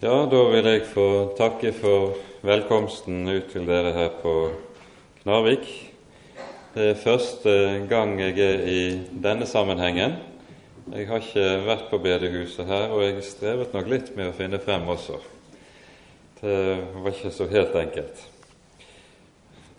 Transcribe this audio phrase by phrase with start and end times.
[0.00, 1.02] Ja, da vil jeg få
[1.36, 4.30] takke for velkomsten ut til dere her på
[5.18, 5.66] Knarvik.
[6.72, 7.52] Det er første
[7.90, 8.78] gang jeg er i
[9.12, 10.14] denne sammenhengen.
[10.94, 14.62] Jeg har ikke vært på bedehuset her, og jeg strevet nok litt med å finne
[14.64, 15.18] frem også.
[16.40, 16.56] Det
[16.96, 18.24] var ikke så helt enkelt.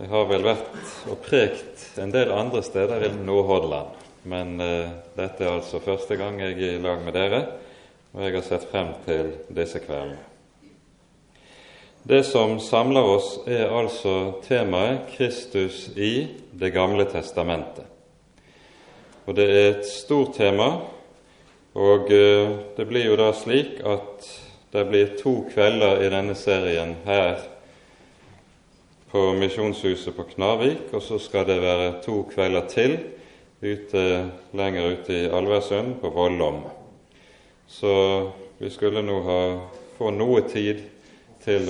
[0.03, 3.97] Jeg har vel vært og prekt en del andre steder i Nordhordland,
[4.29, 4.85] men uh,
[5.17, 7.43] dette er altså første gang jeg er i lag med dere
[8.12, 10.20] og jeg har sett frem til disse kveldene.
[12.04, 17.86] Det som samler oss, er altså temaet Kristus i Det gamle testamentet.
[19.28, 20.82] Og Det er et stort tema,
[21.74, 24.28] og eh, det blir jo da slik at
[24.74, 27.39] det blir to kvelder i denne serien her
[29.11, 32.97] på Misjonshuset på Knarvik, og så skal det være to kvelder til
[33.61, 34.03] ute,
[34.53, 36.64] lenger ute i Alversund, på Vollom.
[37.72, 39.42] Så vi skulle nå ha,
[39.95, 40.81] få noe tid
[41.44, 41.70] til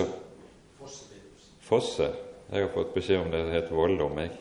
[1.62, 2.08] Fosse?
[2.50, 4.32] Jeg har fått beskjed om det heter Vollom, jeg.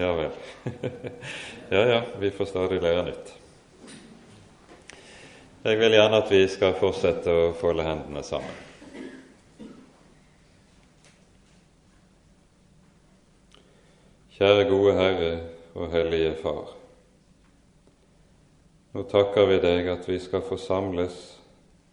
[0.00, 0.32] Ja vel.
[1.74, 3.34] ja ja, vi får stadig lære nytt.
[5.66, 8.64] Jeg vil gjerne at vi skal fortsette å folde hendene sammen.
[14.40, 15.30] Kjære gode Herre
[15.76, 16.74] og Hellige Far.
[18.96, 21.16] Nå takker vi deg at vi skal få samles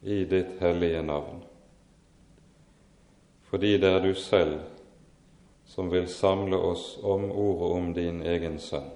[0.07, 1.41] i ditt hellige navn,
[3.49, 4.61] fordi det er du selv
[5.67, 8.87] som vil samle oss om ordet om din egen sønn.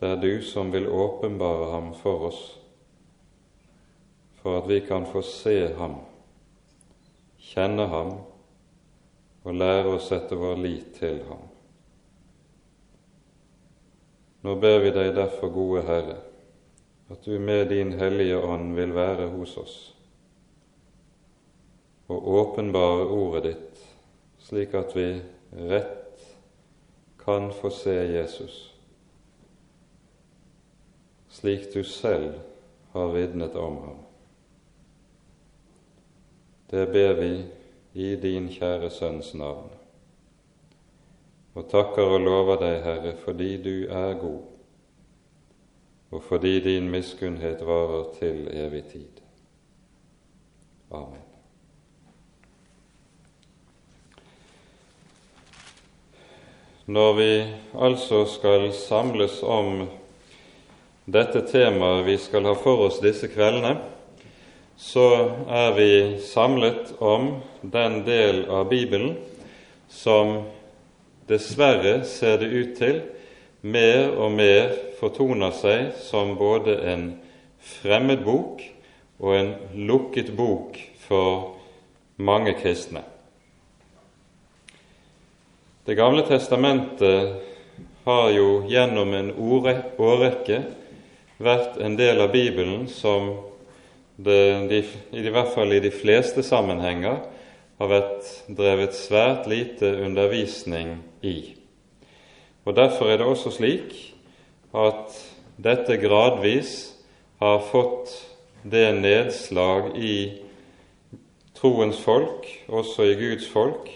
[0.00, 2.44] Det er du som vil åpenbare ham for oss,
[4.42, 6.00] for at vi kan få se ham,
[7.38, 8.16] kjenne ham
[9.46, 11.52] og lære å sette vår lit til ham.
[14.46, 16.20] Nå ber vi deg derfor, gode Herre,
[17.10, 19.76] at du med din Hellige Ånd vil være hos oss
[22.06, 23.80] og åpenbare ordet ditt,
[24.38, 25.06] slik at vi
[25.66, 26.22] rett
[27.18, 28.60] kan få se Jesus,
[31.26, 32.36] slik du selv
[32.92, 33.98] har vitnet om ham.
[36.70, 37.32] Det ber vi
[37.98, 39.75] i din kjære Sønns navn
[41.56, 44.42] og takker og lover deg, Herre, fordi du er god,
[46.12, 49.22] og fordi din miskunnhet varer til evig tid.
[50.92, 51.24] Amen.
[56.86, 57.30] Når vi
[57.74, 59.88] altså skal samles om
[61.10, 63.72] dette temaet vi skal ha for oss disse kveldene,
[64.76, 65.08] så
[65.48, 65.90] er vi
[66.22, 69.16] samlet om den del av Bibelen
[69.90, 70.44] som
[71.28, 73.00] dessverre ser det ut til
[73.66, 74.70] mer og mer
[75.00, 77.08] fortoner seg som både en
[77.82, 78.62] fremmed bok
[79.18, 79.52] og en
[79.88, 81.56] lukket bok for
[82.16, 83.02] mange kristne.
[85.86, 87.36] Det gamle testamentet
[88.06, 90.62] har jo gjennom en årrekke
[91.42, 93.32] vært en del av Bibelen som
[94.16, 94.80] det, de,
[95.12, 97.18] i hvert fall i de fleste sammenhenger
[97.76, 101.38] har vært drevet svært lite undervisning i.
[102.66, 103.94] Og Derfor er det også slik
[104.74, 105.18] at
[105.62, 106.72] dette gradvis
[107.40, 108.12] har fått
[108.66, 110.16] det nedslag i
[111.56, 113.88] troens folk, også i Guds folk,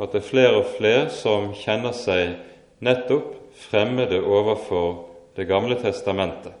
[0.00, 2.38] at det er flere og flere som kjenner seg
[2.80, 3.36] nettopp
[3.68, 5.06] fremmede overfor
[5.36, 6.52] Det gamle testamentet.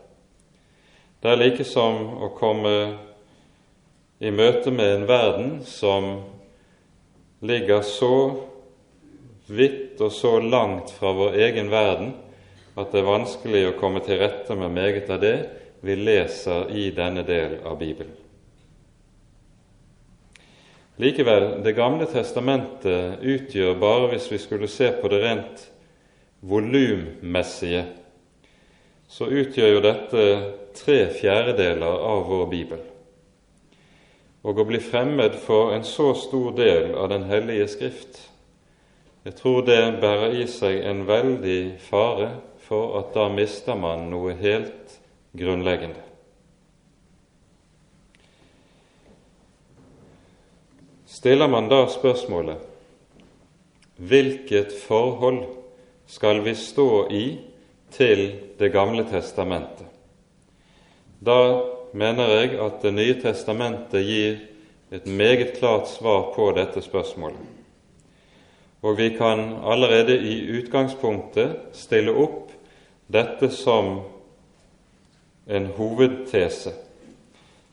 [1.20, 2.70] Det er like som å komme
[4.22, 6.06] i møte med en verden som
[7.44, 8.12] ligger så
[9.50, 12.14] vidt og så langt fra vår egen verden
[12.78, 15.36] at det er vanskelig å komme til rette med meget av det
[15.84, 18.16] vi leser i denne del av Bibelen.
[21.00, 25.64] Likevel, Det gamle testamentet utgjør, bare hvis vi skulle se på det rent
[26.40, 27.86] volummessige,
[29.08, 30.28] så utgjør jo dette
[30.76, 32.86] tre fjerdedeler av vår bibel
[34.42, 38.20] og å bli fremmed for en så stor del av Den hellige Skrift,
[39.24, 42.30] jeg tror det bærer i seg en veldig fare
[42.64, 44.96] for at da mister man noe helt
[45.36, 46.00] grunnleggende.
[51.10, 52.62] Stiller man da spørsmålet
[54.00, 55.42] hvilket forhold
[56.08, 57.24] skal vi stå i
[57.92, 58.22] til
[58.56, 59.86] Det gamle testamentet?
[61.20, 61.60] Da
[61.92, 64.38] mener jeg at Det nye testamentet gir
[64.90, 67.59] et meget klart svar på dette spørsmålet.
[68.82, 72.52] Og vi kan allerede i utgangspunktet stille opp
[73.12, 74.00] dette som
[75.46, 76.72] en hovedtese.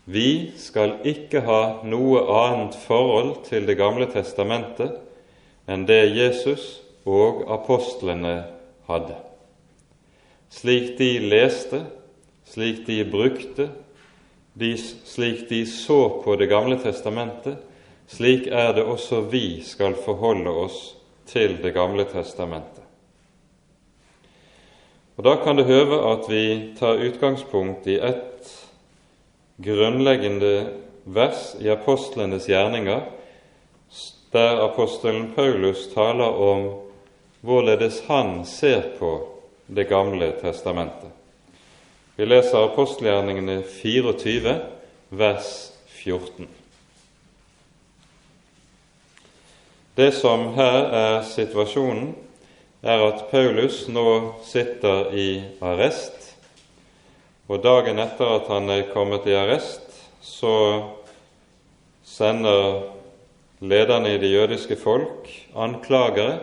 [0.05, 4.95] vi skal ikke ha noe annet forhold til Det gamle testamentet
[5.67, 8.45] enn det Jesus og apostlene
[8.87, 9.15] hadde.
[10.49, 11.83] Slik de leste,
[12.47, 13.69] slik de brukte,
[14.53, 17.57] de, slik de så på Det gamle testamentet,
[18.07, 20.96] slik er det også vi skal forholde oss
[21.27, 22.83] til Det gamle testamentet.
[25.17, 28.67] Og Da kan det høve at vi tar utgangspunkt i ett
[29.57, 33.01] grunnleggende vers i apostlenes gjerninger,
[34.31, 36.67] der apostelen Paulus taler om
[37.41, 39.27] hvorledes han ser på
[39.67, 41.09] Det gamle testamentet.
[42.15, 44.53] Vi leser apostelgjerningene 24,
[45.09, 45.49] vers
[45.87, 46.47] 14.
[49.97, 52.11] Det som her er situasjonen,
[52.85, 55.29] er at Paulus nå sitter i
[55.65, 56.27] arrest
[57.47, 59.87] og dagen etter at han er kommet i arrest,
[60.21, 60.53] så
[62.05, 62.83] sender
[63.63, 66.39] lederne i det jødiske folk anklagere,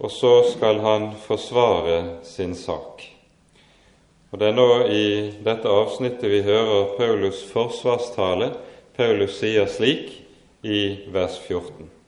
[0.00, 3.04] og så skal han forsvare sin sak.
[4.32, 5.06] Og Det er nå i
[5.44, 8.54] dette avsnittet vi hører Paulus' forsvarstale.
[8.96, 10.14] Paulus sier slik
[10.64, 12.01] i vers 14.: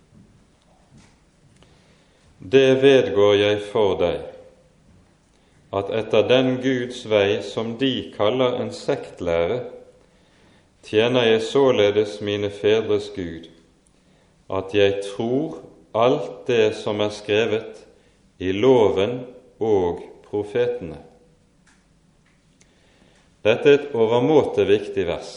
[2.44, 4.19] Det vedgår jeg for deg
[5.75, 9.62] at etter den Guds vei som de kaller en sektlære,
[10.85, 13.49] tjener jeg således mine fedres Gud,
[14.52, 15.56] at jeg tror
[15.96, 17.81] alt det som er skrevet
[18.38, 19.23] i loven
[19.58, 21.00] og profetene.
[23.41, 25.32] Dette er et overmåte viktig vers.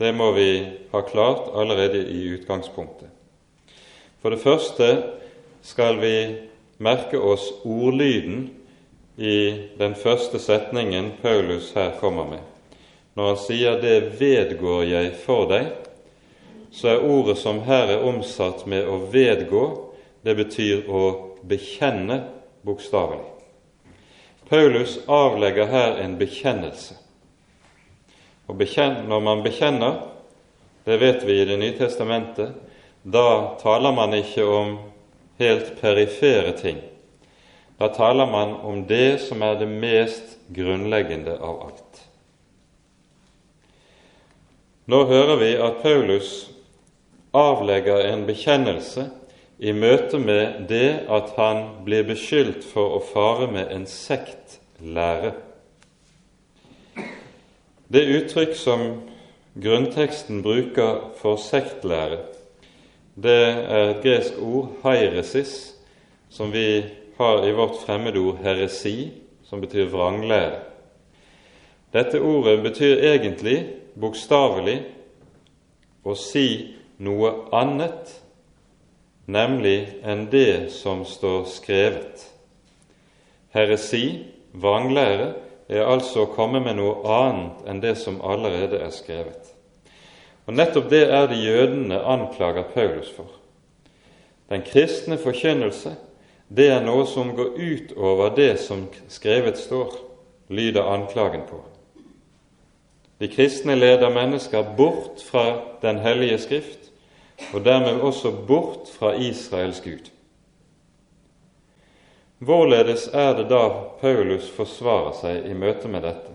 [0.00, 0.48] Det må vi
[0.90, 3.12] ha klart allerede i utgangspunktet.
[4.24, 4.90] For det første
[5.62, 6.16] skal vi
[6.78, 8.50] merke oss ordlyden
[9.16, 12.44] i den første setningen Paulus her kommer med.
[13.14, 15.72] Når han sier 'det vedgår jeg for deg',
[16.70, 19.92] så er ordet som her er omsatt med å vedgå,
[20.24, 22.24] det betyr å bekjenne
[22.62, 23.24] bokstavelig.
[24.48, 26.94] Paulus avlegger her en bekjennelse.
[28.46, 28.56] Og
[29.08, 29.94] Når man bekjenner,
[30.84, 32.52] det vet vi i Det nye testamentet,
[33.02, 34.78] da taler man ikke om
[35.38, 36.84] helt perifere ting
[37.78, 42.02] da taler man om det som er det mest grunnleggende av alt.
[44.86, 46.30] Nå hører vi at Paulus
[47.36, 49.08] avlegger en bekjennelse
[49.58, 55.34] i møte med det at han blir beskyldt for å fare med en sektlære.
[57.92, 58.86] Det uttrykk som
[59.60, 62.22] grunnteksten bruker for sektlære,
[63.16, 65.74] det er et gresk ord, heiresis,
[66.28, 66.84] som vi
[67.16, 69.10] har i vårt fremmedord heresi,
[69.44, 70.60] som betyr vranglære.
[71.92, 73.56] Dette ordet betyr egentlig
[73.96, 74.76] bokstavelig
[76.04, 78.12] å si noe annet,
[79.26, 82.28] nemlig enn det som står skrevet.
[83.56, 85.32] Heresi, vranglære,
[85.72, 89.55] er altså å komme med noe annet enn det som allerede er skrevet.
[90.46, 93.30] Og Nettopp det er det jødene anklager Paulus for.
[94.50, 95.96] Den kristne forkynnelse
[96.48, 99.96] det er noe som går utover det som skrevet står,
[100.48, 101.58] lyder anklagen på.
[103.18, 106.92] De kristne leder mennesker bort fra Den hellige Skrift,
[107.54, 110.12] og dermed også bort fra Israels Gud.
[112.38, 113.68] Hvorledes er det da
[114.00, 116.34] Paulus forsvarer seg i møte med dette?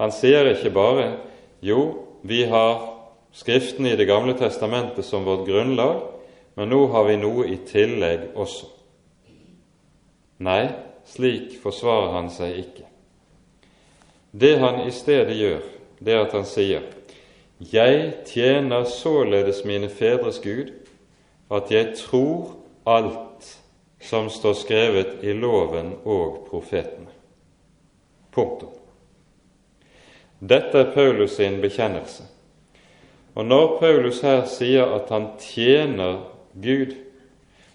[0.00, 1.18] Han sier ikke bare
[1.60, 2.98] 'jo, vi har
[3.32, 6.02] Skriften i Det gamle testamentet som vårt grunnlag',
[6.54, 8.66] men nå har vi noe i tillegg også.
[10.38, 10.68] Nei,
[11.06, 12.86] slik forsvarer han seg ikke.
[14.32, 15.62] Det han i stedet gjør,
[16.00, 16.82] det er at han sier:"
[17.60, 20.72] Jeg tjener således mine fedres Gud,
[21.50, 22.54] at jeg tror
[22.86, 23.62] alt
[24.00, 27.10] som står skrevet i loven og profetene.
[28.30, 28.77] Punktum.
[30.40, 32.24] Dette er Paulus sin bekjennelse.
[33.34, 36.20] Og når Paulus her sier at han tjener
[36.54, 36.94] Gud,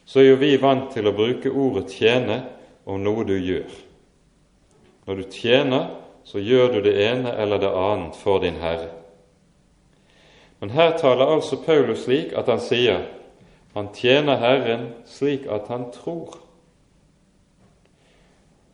[0.06, 2.44] så er jo vi vant til å bruke ordet 'tjene'
[2.86, 3.72] om noe du gjør.
[5.08, 5.88] Når du tjener,
[6.24, 8.92] så gjør du det ene eller det annet for din Herre.
[10.60, 13.04] Men her taler altså Paulus slik at han sier
[13.74, 16.38] han tjener Herren slik at han tror.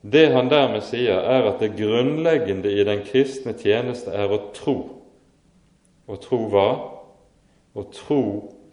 [0.01, 4.77] Det han dermed sier, er at det grunnleggende i den kristne tjeneste er å tro.
[6.07, 6.69] Å tro hva?
[7.75, 8.23] Å tro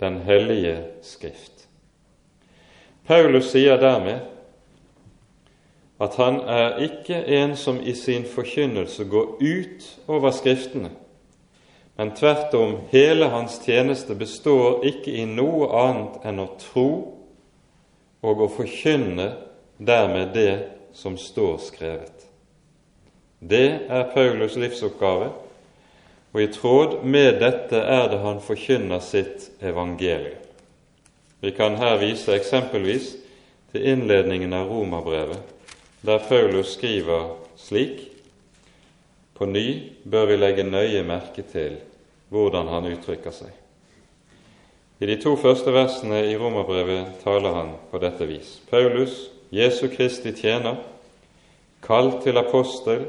[0.01, 1.67] den hellige Skrift.
[3.07, 4.21] Paulus sier dermed
[6.03, 10.91] at han er ikke en som i sin forkynnelse går ut over Skriftene,
[11.97, 16.91] men tvert om hele hans tjeneste består ikke i noe annet enn å tro
[18.27, 19.31] og å forkynne
[19.79, 22.25] dermed det som står skrevet.
[23.39, 25.29] Det er Paulus' livsoppgave,
[26.33, 30.41] og i tråd med dette er det han forkynner sitt evangelium.
[31.41, 33.13] Vi kan her vise eksempelvis
[33.73, 35.43] til innledningen av Romerbrevet,
[36.01, 38.09] der Paulus skriver slik
[39.37, 41.77] På ny bør vi legge nøye merke til
[42.33, 43.53] hvordan han uttrykker seg.
[44.97, 48.55] I de to første versene i Romerbrevet taler han på dette vis.
[48.71, 50.77] Paulus, Jesu Kristi tjener,
[51.83, 53.07] kalt til apostel,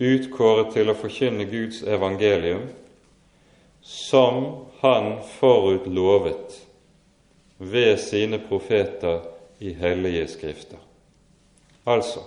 [0.00, 2.66] utkåret til å forkynne Guds evangelium,
[3.82, 6.56] som han forut lovet
[7.58, 9.20] ved sine profeter
[9.60, 10.80] i hellige skrifter.
[11.86, 12.24] Altså,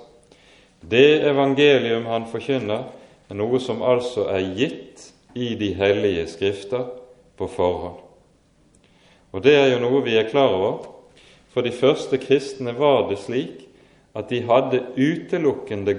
[0.81, 2.87] det evangelium han forkynner,
[3.29, 6.85] er noe som altså er gitt i de hellige skrifter
[7.39, 8.01] på forhånd.
[9.33, 10.92] Og det er jo noe vi er klar over.
[11.53, 13.67] For de første kristne var det slik
[14.17, 15.93] at de hadde utelukkende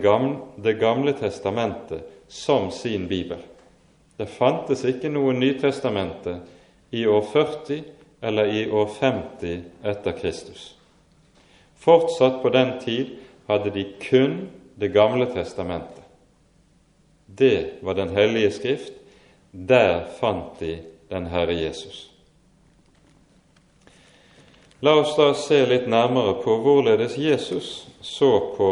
[0.63, 3.39] Det gamle testamentet som sin bibel.
[4.19, 6.43] Det fantes ikke noe Nytestamentet
[6.91, 7.83] i år 40
[8.23, 10.77] eller i år 50 etter Kristus.
[11.77, 16.03] Fortsatt på den tid hadde de kun Det gamle testamentet.
[17.27, 18.93] Det var Den hellige skrift.
[19.53, 20.79] Der fant de
[21.11, 22.14] den Herre Jesus.
[24.85, 27.69] La oss da se litt nærmere på hvorledes Jesus
[28.05, 28.67] så på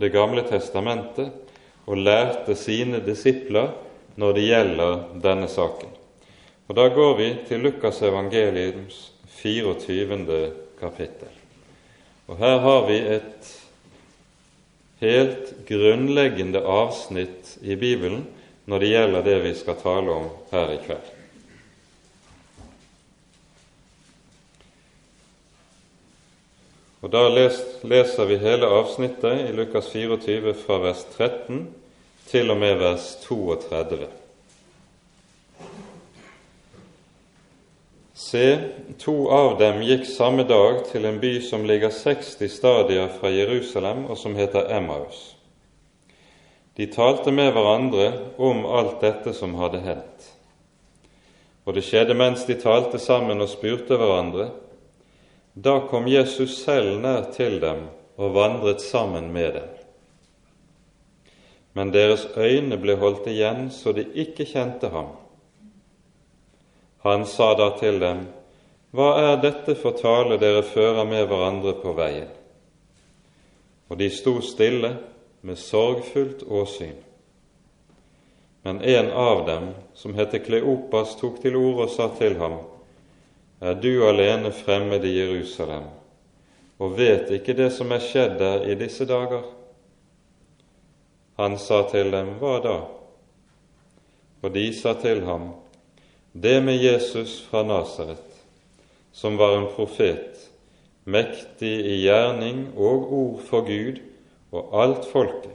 [0.00, 1.34] Det gamle testamentet
[1.84, 3.74] og lærte sine disipler
[4.16, 5.92] når det gjelder denne saken.
[6.64, 9.12] Og Da går vi til Lukas evangeliums
[9.42, 10.50] 24.
[10.80, 11.28] kapittel.
[12.32, 13.54] Og Her har vi et
[15.04, 18.24] helt grunnleggende avsnitt i Bibelen
[18.64, 21.19] når det gjelder det vi skal tale om her i kveld.
[27.00, 31.62] Og Da leser vi hele avsnittet i Lukas 24 fra vers 13
[32.28, 34.08] til og med vers 32.
[38.20, 38.58] Se,
[39.00, 44.04] to av dem gikk samme dag til en by som ligger 60 stadier fra Jerusalem,
[44.12, 45.30] og som heter Emmaus.
[46.76, 50.28] De talte med hverandre om alt dette som hadde hendt.
[51.64, 54.50] Og det skjedde mens de talte sammen og spurte hverandre.
[55.54, 57.88] Da kom Jesus selv nær til dem
[58.20, 59.68] og vandret sammen med dem.
[61.74, 65.12] Men deres øyne ble holdt igjen så de ikke kjente ham.
[67.06, 68.26] Han sa da til dem,
[68.90, 72.30] Hva er dette for tale dere fører med hverandre på veien?
[73.90, 74.96] Og de sto stille
[75.46, 76.98] med sorgfullt åsyn.
[78.62, 82.58] Men en av dem, som heter Kleopas, tok til orde og sa til ham,
[83.60, 85.84] Er du alene fremmed i Jerusalem,
[86.80, 89.42] og vet ikke det som er skjedd der i disse dager?
[91.36, 92.76] Han sa til dem, Hva da?
[94.40, 95.50] Og de sa til ham,
[96.32, 98.24] det med Jesus fra Nasaret,
[99.12, 100.38] som var en profet,
[101.04, 103.98] mektig i gjerning og ord for Gud
[104.52, 105.52] og alt folket,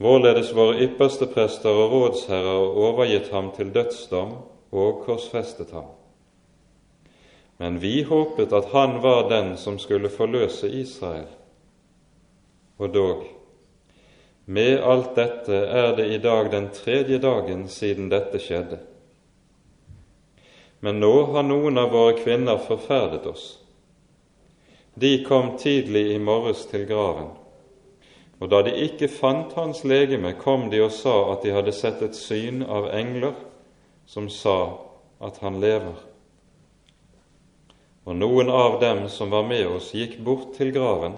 [0.00, 4.36] hvorledes våre ypperste prester og rådsherrer overgitt ham til dødsdom
[4.72, 5.88] og korsfestet ham.
[7.60, 11.26] Men vi håpet at han var den som skulle forløse Israel.
[12.80, 13.26] Og dog,
[14.48, 18.80] med alt dette er det i dag den tredje dagen siden dette skjedde.
[20.80, 23.46] Men nå har noen av våre kvinner forferdet oss.
[24.96, 27.28] De kom tidlig i morges til graven,
[28.40, 32.00] og da de ikke fant hans legeme, kom de og sa at de hadde sett
[32.00, 33.36] et syn av engler
[34.08, 34.60] som sa
[35.20, 36.08] at han lever.
[38.10, 41.12] Og noen av dem som var med oss, gikk bort til graven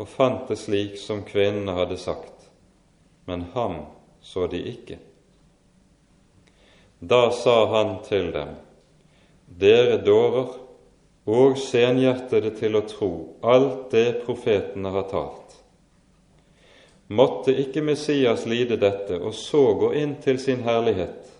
[0.00, 2.48] og fant det slik som kvinnene hadde sagt,
[3.30, 3.84] men ham
[4.18, 4.96] så de ikke.
[6.98, 8.56] Da sa han til dem:"
[9.60, 10.50] dere dårer
[11.30, 13.10] og senhjertede til å tro
[13.42, 15.54] alt det profetene har talt.
[17.06, 21.30] Måtte ikke Messias lide dette og så gå inn til sin herlighet?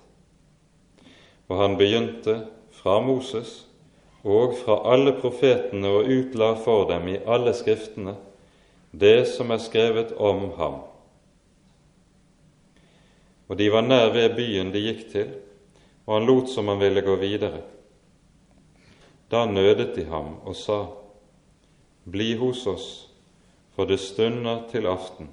[1.48, 2.38] Og han begynte
[2.70, 3.69] fra Moses
[4.22, 8.16] og fra alle profetene og utla for dem i alle skriftene
[8.90, 10.80] det som er skrevet om ham.
[13.48, 15.30] Og de var nær ved byen de gikk til,
[16.06, 17.62] og han lot som han ville gå videre.
[19.30, 20.86] Da nødet de ham og sa,
[22.10, 22.86] Bli hos oss,
[23.76, 25.28] for det stunder til aften,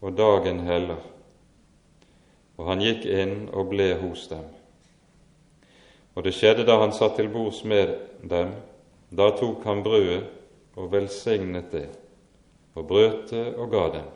[0.00, 1.00] og dagen heller.
[2.56, 4.46] Og han gikk inn og ble hos dem.
[6.14, 7.94] Og det skjedde da han satt til bords med
[8.28, 8.52] dem,
[9.12, 10.24] da tok han brødet
[10.76, 11.86] og velsignet det,
[12.76, 14.10] og brøt det og ga dem.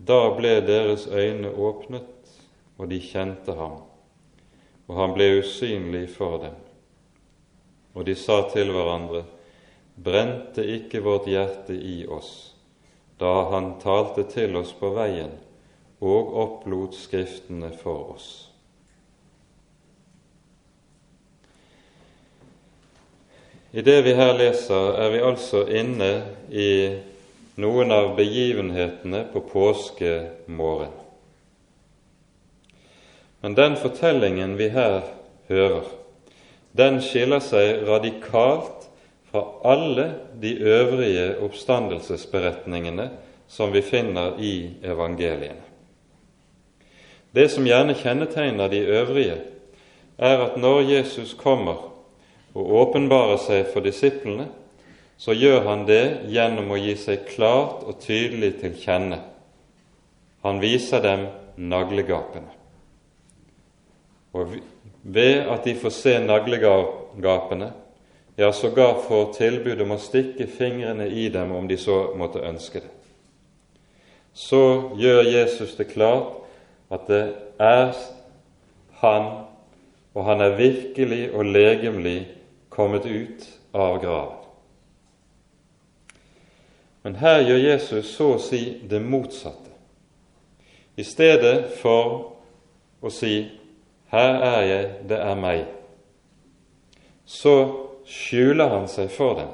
[0.00, 2.08] Da ble deres øyne åpnet,
[2.80, 3.82] og de kjente ham,
[4.88, 6.56] og han ble usynlig for dem.
[7.92, 9.26] Og de sa til hverandre,
[10.00, 12.50] brente ikke vårt hjerte i oss
[13.20, 15.32] da han talte til oss på veien
[16.00, 18.49] og opplot Skriftene for oss.
[23.72, 26.10] I det vi her leser, er vi altså inne
[26.50, 26.70] i
[27.60, 30.96] noen av begivenhetene på påskemorgen.
[33.40, 35.04] Men den fortellingen vi her
[35.48, 35.86] hører,
[36.76, 38.88] den skiller seg radikalt
[39.30, 40.08] fra alle
[40.42, 43.06] de øvrige oppstandelsesberetningene
[43.50, 45.62] som vi finner i evangeliene.
[47.30, 49.38] Det som gjerne kjennetegner de øvrige,
[50.18, 51.86] er at når Jesus kommer
[52.54, 54.48] og åpenbarer seg for disiplene,
[55.20, 59.20] så gjør han det gjennom å gi seg klart og tydelig til kjenne.
[60.42, 61.26] Han viser dem
[61.60, 62.48] naglegapene.
[64.32, 64.56] Og
[65.02, 67.72] ved at de får se naglegapene,
[68.40, 72.80] ja, sågar får tilbud om å stikke fingrene i dem om de så måtte ønske
[72.80, 72.92] det,
[74.32, 74.62] så
[74.96, 76.38] gjør Jesus det klart
[76.88, 77.24] at det
[77.60, 77.92] er
[79.02, 79.26] han,
[80.14, 82.20] og han er virkelig og legemlig
[82.70, 84.36] kommet ut av graven.
[87.02, 89.70] Men her gjør Jesus så å si det motsatte.
[90.96, 92.36] I stedet for
[93.00, 93.50] å si
[94.10, 95.66] 'Her er jeg, det er meg',
[97.24, 97.54] så
[98.04, 99.48] skjuler han seg for dem.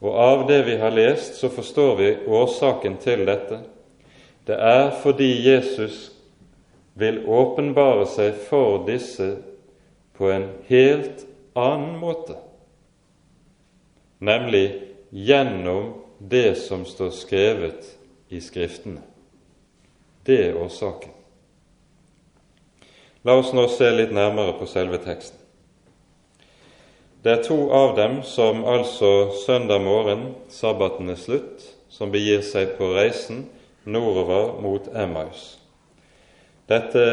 [0.00, 3.60] Og av det vi har lest, så forstår vi årsaken til dette.
[4.46, 6.12] Det er fordi Jesus
[6.94, 9.36] vil åpenbare seg for disse
[10.18, 12.36] på en helt annen måte,
[14.18, 14.66] nemlig
[15.10, 17.88] gjennom det som står skrevet
[18.28, 19.02] i Skriftene.
[20.24, 21.10] Det er årsaken.
[23.22, 25.38] La oss nå se litt nærmere på selve teksten.
[27.22, 32.74] Det er to av dem som altså søndag morgen, sabbaten er slutt, som begir seg
[32.78, 33.44] på reisen
[33.84, 35.60] nordover mot Emmaus.
[36.66, 37.04] Dette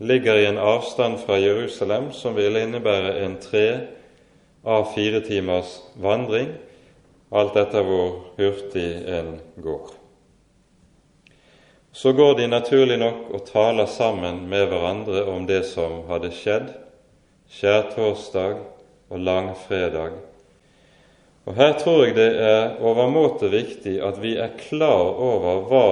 [0.00, 3.66] ligger i en avstand fra Jerusalem som ville innebære en tre
[4.64, 6.48] av fire timers vandring,
[7.30, 9.92] alt etter hvor hurtig en går.
[11.92, 16.72] Så går de naturlig nok og taler sammen med hverandre om det som hadde skjedd,
[17.52, 18.56] skjærtorsdag
[19.10, 20.16] og langfredag.
[21.44, 25.88] Og Her tror jeg det er overmåte viktig at vi er klar over hva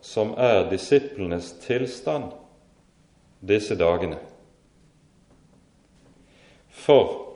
[0.00, 2.30] som er disiplenes tilstand
[3.40, 4.18] disse dagene.
[6.70, 7.34] For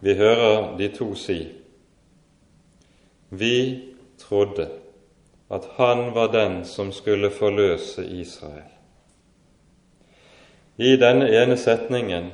[0.00, 1.48] vi hører de to si
[3.30, 3.82] Vi
[4.18, 4.68] trodde
[5.50, 8.70] at han var den som skulle forløse Israel.
[10.76, 12.30] I denne ene setningen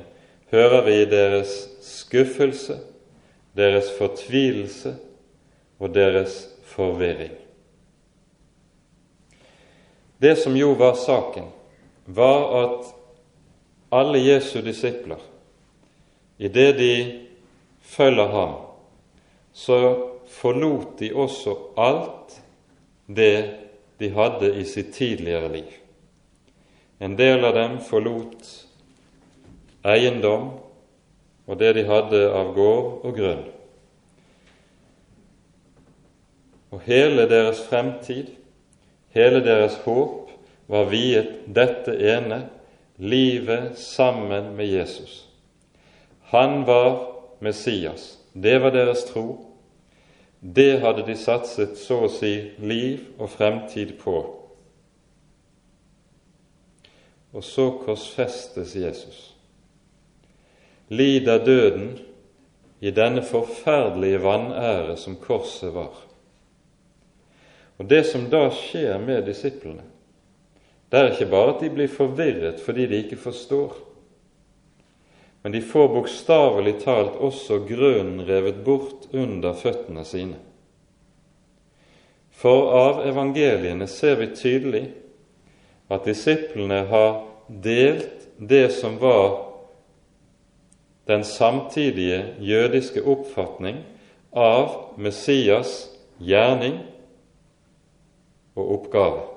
[0.51, 2.79] hører vi deres skuffelse,
[3.57, 4.95] deres fortvilelse
[5.79, 7.33] og deres forvirring.
[10.21, 11.51] Det som jo var saken,
[12.07, 12.91] var at
[13.91, 15.19] alle Jesu disipler,
[16.37, 16.93] idet de
[17.81, 18.53] følger ham,
[19.53, 19.79] så
[20.27, 22.39] forlot de også alt
[23.07, 23.55] det
[23.99, 25.69] de hadde i sitt tidligere liv.
[26.99, 28.47] En del av dem forlot
[29.87, 30.51] eiendom
[31.47, 33.45] og det de hadde av gård og grunn.
[36.75, 38.33] Og hele deres fremtid,
[39.15, 40.26] hele deres håp,
[40.67, 42.41] var viet dette ene
[42.95, 45.27] livet sammen med Jesus.
[46.21, 48.17] Han var Messias.
[48.33, 49.45] Det var deres tro.
[50.39, 54.17] Det hadde de satset så å si liv og fremtid på.
[57.31, 59.21] Og så korsfestes Jesus.
[60.87, 61.97] Lider døden
[62.79, 65.95] i denne forferdelige vanære som korset var.
[67.77, 69.83] Og Det som da skjer med disiplene,
[70.91, 73.75] det er ikke bare at de blir forvirret fordi de ikke forstår,
[75.43, 80.39] men de får bokstavelig talt også grunnen revet bort under føttene sine.
[82.37, 84.83] For av evangeliene ser vi tydelig
[85.89, 89.47] at disiplene har delt det som var
[91.07, 93.79] den samtidige jødiske oppfatning
[94.35, 95.87] av Messias'
[96.19, 96.81] gjerning
[98.55, 99.36] og oppgave.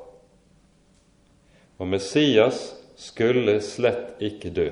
[1.80, 4.68] Og Messias skulle slett ikke dø.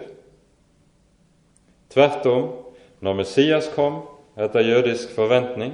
[1.89, 2.51] Tvert om,
[3.01, 4.03] når Messias kom
[4.37, 5.73] etter jødisk forventning,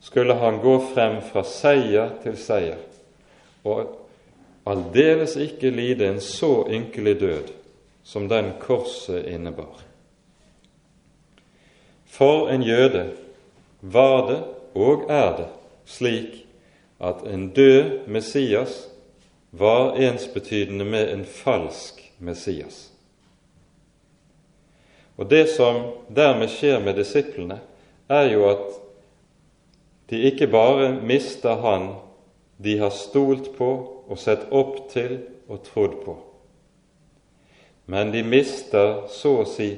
[0.00, 2.80] skulle han gå frem fra seier til seier,
[3.68, 3.92] og
[4.66, 7.52] aldeles ikke lide en så ynkelig død
[8.06, 9.82] som den korset innebar.
[12.06, 13.10] For en jøde
[13.80, 14.42] var det
[14.76, 15.48] og er det
[15.86, 16.44] slik
[17.00, 18.86] at en død Messias
[19.58, 22.90] var ensbetydende med en falsk Messias.
[25.16, 27.60] Og Det som dermed skjer med disiplene,
[28.08, 28.66] er jo at
[30.10, 31.94] de ikke bare mister Han
[32.62, 33.70] de har stolt på
[34.06, 36.14] og sett opp til og trodd på,
[37.86, 39.68] men de mister så å si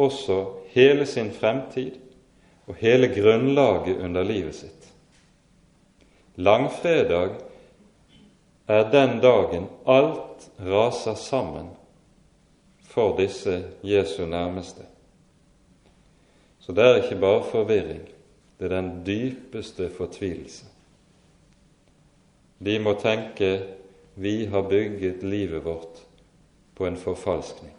[0.00, 0.38] også
[0.72, 1.98] hele sin fremtid
[2.66, 4.88] og hele grunnlaget under livet sitt.
[6.34, 7.36] Langfredag
[8.72, 11.70] er den dagen alt raser sammen
[12.92, 14.86] for disse Jesu nærmeste.
[16.60, 18.02] Så det er ikke bare forvirring,
[18.58, 20.64] det er den dypeste fortvilelse.
[22.64, 23.52] De må tenke
[24.14, 26.04] vi har bygget livet vårt
[26.74, 27.72] på en forfalskning.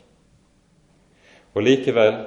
[1.53, 2.25] Og likevel,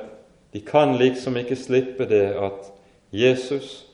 [0.53, 2.73] de kan liksom ikke slippe det at
[3.13, 3.87] Jesus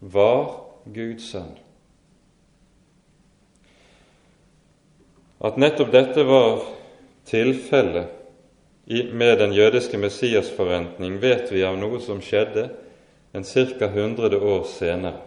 [0.00, 1.61] var Guds sønn.
[5.42, 6.60] At nettopp dette var
[7.26, 8.06] tilfellet
[9.12, 12.68] med den jødiske Messias-forventning, vet vi av noe som skjedde
[13.34, 13.88] en ca.
[13.88, 15.18] 100 år senere.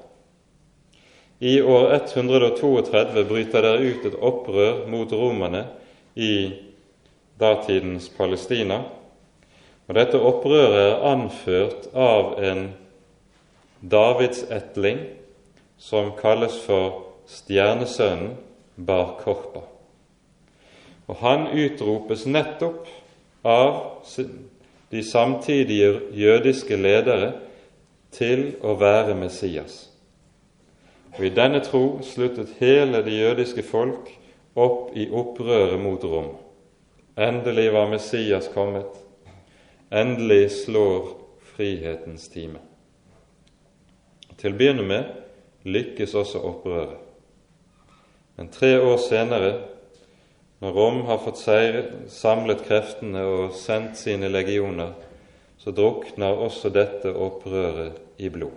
[1.40, 5.66] I år 132 bryter det ut et opprør mot romerne
[6.16, 6.54] i
[7.40, 8.86] datidens Palestina.
[9.88, 12.70] Og Dette opprøret er anført av en
[13.84, 15.04] davidsetling
[15.78, 18.38] som kalles for stjernesønnen
[18.80, 19.75] Bar Korpa.
[21.08, 22.88] Og han utropes nettopp
[23.46, 24.06] av
[24.92, 27.34] de samtidige jødiske ledere
[28.16, 29.86] til å være Messias.
[31.16, 34.10] Og I denne tro sluttet hele det jødiske folk
[34.56, 36.34] opp i opprøret mot Rom.
[37.16, 38.90] Endelig var Messias kommet.
[39.92, 41.14] Endelig slår
[41.56, 42.60] frihetens time.
[44.36, 45.14] Til å begynne med
[45.66, 47.00] lykkes også opprøret.
[48.36, 49.54] Men tre år senere,
[50.60, 51.42] når Rom har fått
[52.12, 54.94] samlet kreftene og sendt sine legioner,
[55.58, 58.56] så drukner også dette opprøret i blod.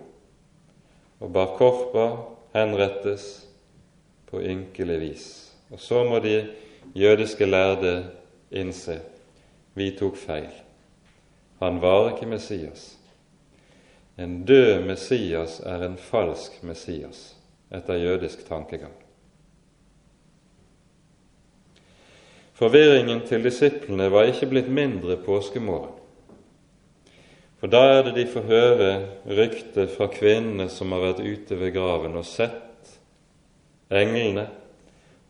[1.19, 2.05] Og Bar Korpa
[2.55, 3.25] henrettes
[4.29, 5.27] på ynkelig vis.
[5.71, 6.47] Og så må de
[6.95, 7.93] jødiske lærde
[8.51, 8.99] innse
[9.77, 10.51] vi tok feil.
[11.59, 12.95] Han var ikke Messias.
[14.19, 17.35] En død Messias er en falsk Messias
[17.71, 18.95] etter jødisk tankegang.
[22.59, 25.95] Forvirringen til disiplene var ikke blitt mindre påskemorgen.
[27.59, 28.89] For da er det de får høre
[29.37, 32.91] ryktet fra kvinnene som har vært ute ved graven og sett
[33.91, 34.45] englene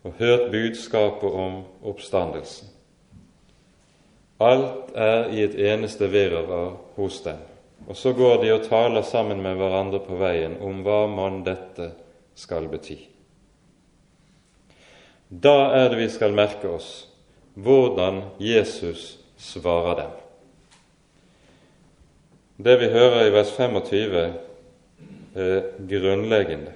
[0.02, 2.70] og hørt budskapet om oppstandelsen.
[4.40, 7.38] Alt er i et eneste virvar hos dem.
[7.86, 11.92] Og så går de og taler sammen med hverandre på veien om hva mon dette
[12.34, 12.98] skal bety.
[15.30, 17.09] Da er det vi skal merke oss
[17.54, 20.16] hvordan Jesus svarer dem.
[22.56, 24.24] Det vi hører i vers 25,
[25.34, 26.72] er grunnleggende.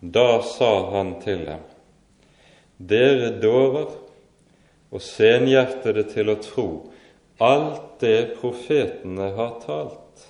[0.00, 1.62] Da sa han til dem,
[2.76, 3.94] dere dårer
[4.92, 6.68] og senhjertede til å tro
[7.42, 10.26] alt det profetene har talt.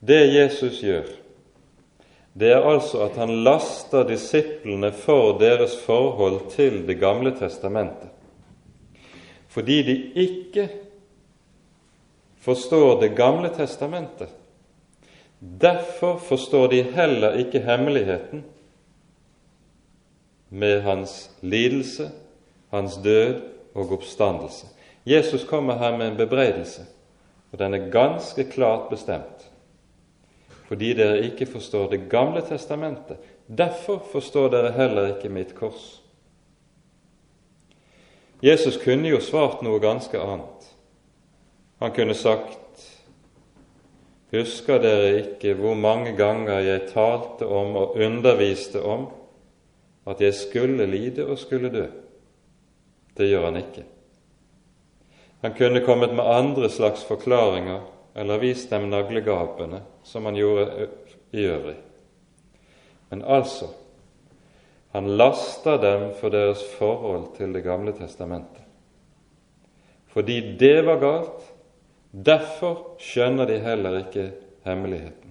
[0.00, 1.08] Det Jesus gjør,
[2.34, 8.08] det er altså at han laster disiplene for deres forhold til Det gamle testamentet,
[9.48, 10.68] fordi de ikke
[12.40, 14.28] forstår Det gamle testamentet.
[15.40, 18.44] Derfor forstår de heller ikke hemmeligheten
[20.50, 22.10] med hans lidelse,
[22.70, 23.40] hans død
[23.74, 24.66] og oppstandelse.
[25.06, 26.82] Jesus kommer her med en bebreidelse,
[27.52, 29.49] og den er ganske klart bestemt.
[30.70, 33.18] Fordi dere ikke forstår Det gamle testamentet.
[33.46, 35.98] Derfor forstår dere heller ikke mitt kors.
[38.42, 40.68] Jesus kunne jo svart noe ganske annet.
[41.82, 42.86] Han kunne sagt
[44.30, 49.08] Husker dere ikke hvor mange ganger jeg talte om og underviste om
[50.06, 51.88] at jeg skulle lide og skulle dø?
[53.18, 53.82] Det gjør han ikke.
[55.42, 57.80] Han kunne kommet med andre slags forklaringer
[58.14, 60.88] eller vis dem naglegapene, som han gjorde
[61.30, 61.76] i øvrig.
[63.08, 63.68] Men altså,
[64.90, 68.64] han laster dem for deres forhold til Det gamle testamentet.
[70.10, 71.42] Fordi det var galt,
[72.10, 74.32] derfor skjønner de heller ikke
[74.66, 75.30] hemmeligheten.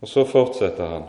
[0.00, 1.08] Og så fortsetter han.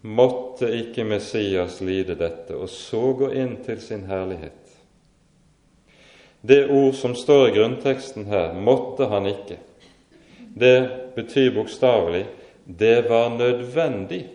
[0.00, 4.67] Måtte ikke Messias lide dette, og så gå inn til sin herlighet.
[6.40, 9.58] Det ord som står i grunnteksten her, måtte han ikke.
[10.38, 10.76] Det
[11.16, 12.26] betyr bokstavelig
[12.68, 14.28] det var nødvendig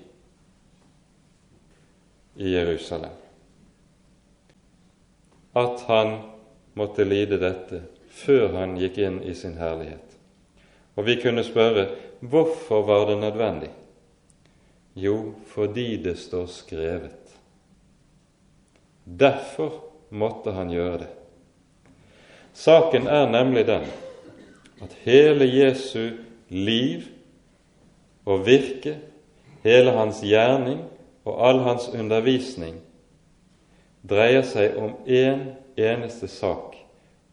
[2.35, 3.13] i Jerusalem
[5.53, 6.15] at han
[6.73, 10.17] måtte lide dette før han gikk inn i sin herlighet.
[10.97, 11.87] Og vi kunne spørre
[12.25, 13.69] hvorfor var det nødvendig?
[14.97, 17.37] Jo, fordi det står skrevet.
[19.05, 19.77] Derfor
[20.09, 21.11] måtte han gjøre det.
[22.53, 23.87] Saken er nemlig den
[24.83, 26.09] at hele Jesu
[26.49, 27.01] liv
[28.25, 28.97] og virke,
[29.63, 30.83] hele hans gjerning
[31.25, 32.77] og all hans undervisning
[34.09, 35.43] dreier seg om én en
[35.79, 36.75] eneste sak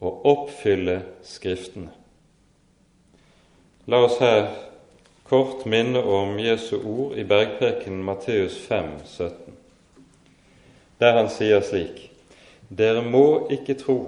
[0.00, 1.90] å oppfylle Skriftene.
[3.90, 4.46] La oss her
[5.28, 9.58] kort minne om Jesu ord i bergprekenen Matteus 5, 17,
[11.02, 12.06] der han sier slik:"
[12.70, 13.98] Dere må ikke tro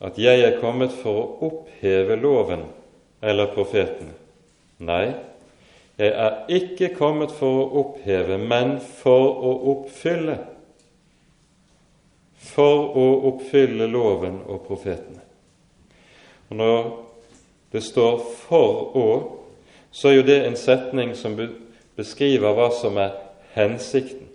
[0.00, 2.66] at jeg er kommet for å oppheve loven
[3.24, 4.12] eller profetene.
[4.84, 5.14] Nei,
[5.96, 10.36] jeg er ikke kommet for å oppheve, men for å oppfylle.
[12.36, 15.22] For å oppfylle loven og profetene.
[16.50, 16.92] Og Når
[17.72, 19.32] det står 'for å',
[19.90, 21.36] så er jo det en setning som
[21.96, 23.10] beskriver hva som er
[23.54, 24.28] hensikten.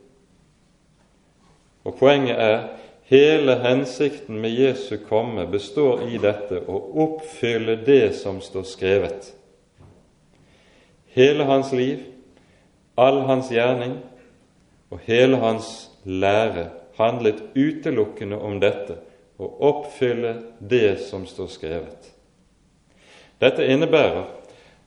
[1.84, 2.68] Og poenget er
[3.12, 9.34] hele hensikten med Jesu komme består i dette å oppfylle det som står skrevet.
[11.12, 12.06] Hele hans liv,
[12.96, 13.98] all hans gjerning
[14.92, 18.96] og hele hans lære handlet utelukkende om dette
[19.36, 22.12] å oppfylle det som står skrevet.
[23.44, 24.30] Dette innebærer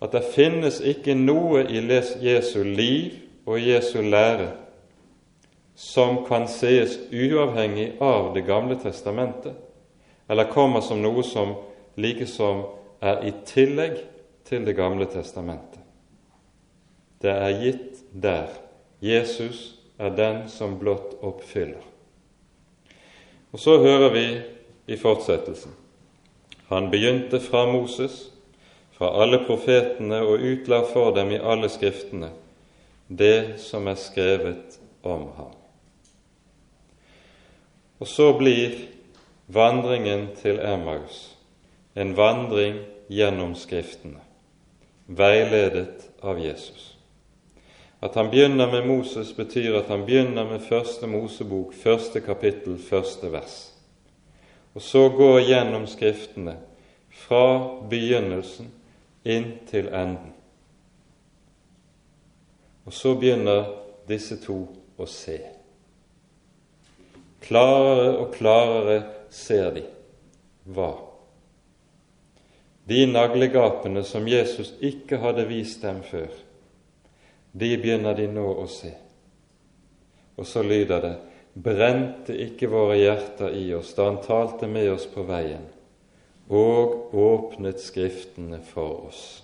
[0.01, 1.85] at det finnes ikke noe i
[2.25, 4.64] Jesu liv og Jesu lære
[5.75, 9.55] som kan sees uavhengig av Det gamle testamentet,
[10.29, 11.55] eller kommer som noe som
[11.97, 12.65] likesom
[13.01, 13.99] er i tillegg
[14.45, 15.81] til Det gamle testamentet.
[17.23, 18.49] Det er gitt der.
[19.01, 21.83] Jesus er den som blott oppfyller.
[23.53, 24.27] Og så hører vi
[24.87, 25.73] i fortsettelsen.
[26.69, 28.31] Han begynte fra Moses
[28.99, 32.31] fra alle profetene og utla for dem i alle skriftene
[33.09, 35.64] det som er skrevet om ham.
[38.05, 38.75] Og så blir
[39.49, 41.31] vandringen til Emmaus
[41.97, 44.21] en vandring gjennom Skriftene,
[45.07, 46.99] veiledet av Jesus.
[48.05, 53.33] At han begynner med Moses, betyr at han begynner med første Mosebok, første kapittel, første
[53.33, 53.57] vers.
[54.77, 56.59] Og så går gjennom Skriftene
[57.25, 57.49] fra
[57.89, 58.69] begynnelsen
[59.25, 60.37] inn til enden.
[62.85, 63.79] Og så begynner
[64.13, 64.67] disse to
[65.01, 65.41] å se.
[67.45, 69.85] Klarere og klarere ser de
[70.65, 70.93] hva?
[72.89, 76.33] De naglegapene som Jesus ikke hadde vist dem før,
[77.53, 78.93] de begynner de nå å se.
[80.37, 81.15] Og så lyder det:"
[81.55, 85.63] Brente ikke våre hjerter i oss da Han talte med oss på veien,
[86.51, 89.43] og åpnet Skriftene for oss.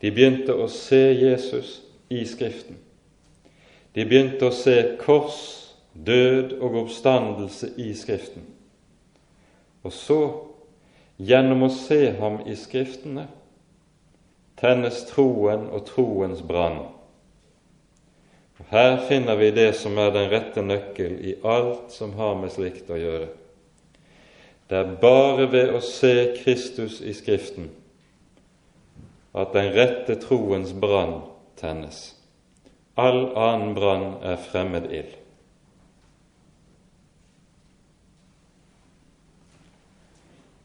[0.00, 2.78] De begynte å se Jesus i Skriften.
[3.92, 5.65] De begynte å se kors,
[6.04, 8.44] død og oppstandelse i Skriften.
[9.86, 10.20] Og så,
[11.16, 13.28] gjennom å se ham i Skriftene,
[14.60, 16.82] tennes troen og troens brann.
[18.70, 22.88] Her finner vi det som er den rette nøkkel i alt som har med slikt
[22.90, 23.28] å gjøre.
[24.66, 27.68] Det er bare ved å se Kristus i Skriften
[29.36, 31.20] at den rette troens brann
[31.60, 32.16] tennes.
[32.96, 35.12] All annen brann er fremmed ild.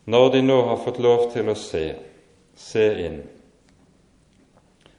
[0.06, 1.84] Når de nå har fått lov til å se,
[2.58, 3.20] se inn,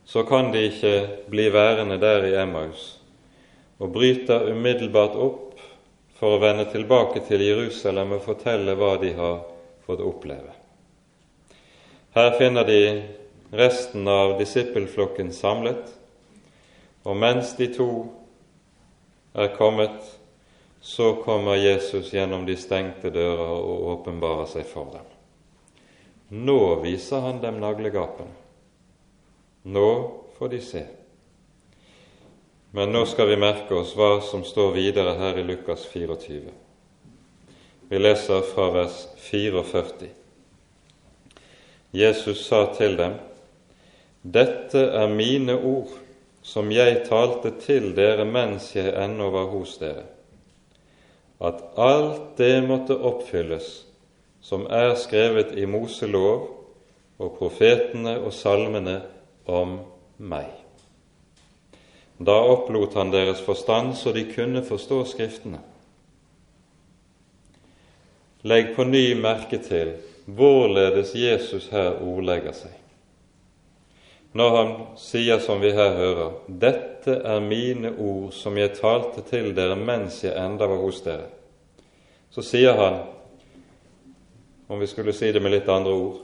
[0.04, 0.94] så kan de ikke
[1.32, 2.98] bli værende der i Emmaus
[3.82, 5.62] og bryter umiddelbart opp
[6.20, 9.40] for å vende tilbake til Jerusalem og fortelle hva de har
[9.82, 10.52] fått oppleve.
[12.14, 12.82] Her finner de
[13.58, 15.82] resten av disippelflokken samlet,
[17.02, 17.88] og mens de to
[19.34, 19.98] er kommet,
[20.82, 25.06] så kommer Jesus gjennom de stengte dører og åpenbarer seg for dem.
[26.42, 28.34] Nå viser han dem naglegapene.
[29.62, 29.88] Nå
[30.38, 30.82] får de se.
[32.74, 36.50] Men nå skal vi merke oss hva som står videre her i Lukas 24.
[37.92, 40.08] Vi leser fra vers 44.
[41.92, 43.18] Jesus sa til dem,
[44.22, 45.92] Dette er mine ord,
[46.42, 50.06] som jeg talte til dere mens jeg ennå var hos dere,
[51.42, 53.70] at alt det måtte oppfylles
[54.42, 56.48] som er skrevet i Moselov
[57.22, 58.98] og profetene og salmene
[59.50, 59.78] om
[60.18, 60.50] meg.
[62.22, 65.62] Da opplot han deres forstand så de kunne forstå Skriftene.
[68.42, 69.94] Legg på ny merke til
[70.26, 72.81] hvorledes Jesus her ordlegger seg.
[74.32, 79.52] Når han sier som vi her hører, 'Dette er mine ord som jeg talte til
[79.56, 81.28] dere mens jeg enda var hos dere',
[82.30, 83.02] så sier han,
[84.68, 86.16] om vi skulle si det med litt andre ord,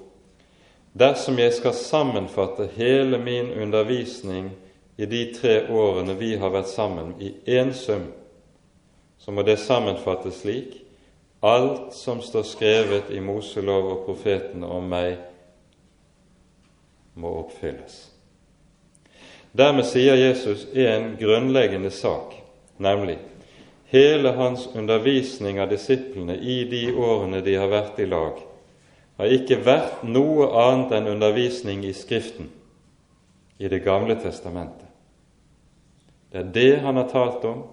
[0.99, 4.51] dersom jeg skal sammenfatte hele min undervisning
[4.97, 8.07] i de tre årene vi har vært sammen, i én sum,
[9.19, 10.85] så må det sammenfattes slik
[11.41, 15.19] alt som står skrevet i Moselov og profetene om meg,
[17.19, 18.07] må oppfylles.
[19.53, 22.37] Dermed sier Jesus en grunnleggende sak,
[22.77, 23.19] nemlig
[23.91, 28.39] hele hans undervisning av disiplene i de årene de har vært i lag,
[29.19, 32.53] har ikke vært noe annet enn undervisning i Skriften,
[33.59, 34.87] i Det gamle testamentet.
[36.31, 37.65] Det er det han har talt om,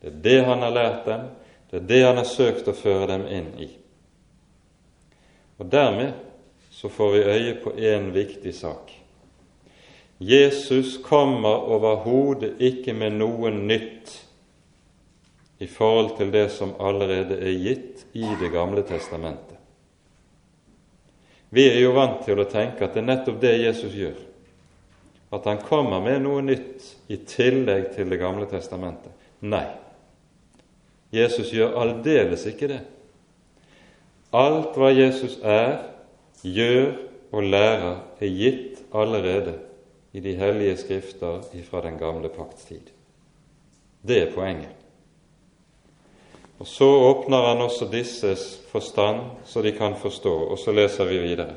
[0.00, 1.24] det er det han har lært dem,
[1.70, 3.70] det er det han har søkt å føre dem inn i.
[5.58, 6.12] Og dermed
[6.82, 8.90] så får vi øye på én viktig sak.
[10.18, 14.10] Jesus kommer overhodet ikke med noe nytt
[15.62, 19.58] i forhold til det som allerede er gitt i Det gamle testamentet.
[21.54, 24.18] Vi er jo vant til å tenke at det er nettopp det Jesus gjør
[25.32, 29.14] at han kommer med noe nytt i tillegg til Det gamle testamentet.
[29.38, 29.68] Nei,
[31.14, 32.82] Jesus gjør aldeles ikke det.
[34.34, 35.91] Alt hva Jesus er,
[36.42, 36.92] gjør
[37.32, 39.58] og lærer, er gitt allerede
[40.12, 42.92] i de hellige skrifter fra den gamle pakts tid.
[44.02, 44.76] Det er poenget.
[46.58, 51.18] Og Så åpner han også disses forstand, så de kan forstå, og så leser vi
[51.18, 51.54] videre.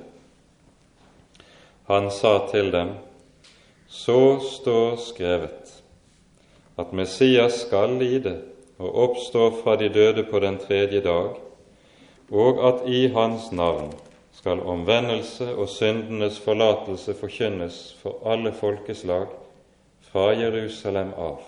[1.88, 2.90] Han sa til dem,
[3.88, 5.84] så står skrevet
[6.78, 8.42] at Messias skal lide
[8.80, 11.36] og oppstå fra de døde på den tredje dag,
[12.32, 13.94] og at i Hans navn
[14.36, 19.32] skal omvendelse og syndenes forlatelse forkynnes for alle folkeslag
[20.10, 21.40] fra Jerusalem av.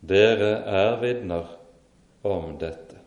[0.00, 1.50] Dere er vitner
[2.22, 3.00] om dette.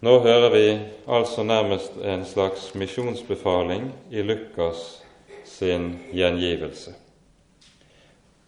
[0.00, 0.66] Nå hører vi
[1.10, 5.02] altså nærmest en slags misjonsbefaling i Lukas
[5.44, 6.94] sin gjengivelse.